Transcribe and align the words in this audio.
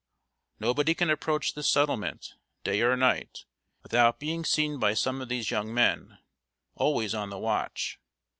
Nobody 0.59 0.95
can 0.95 1.11
approach 1.11 1.53
this 1.53 1.69
settlement, 1.69 2.33
day 2.63 2.81
or 2.81 2.97
night, 2.97 3.45
without 3.83 4.19
being 4.19 4.43
seen 4.43 4.79
by 4.79 4.95
some 4.95 5.21
of 5.21 5.29
these 5.29 5.51
young 5.51 5.71
men, 5.71 6.17
always 6.73 7.13
on 7.13 7.29
the 7.29 7.37
watch. 7.37 7.99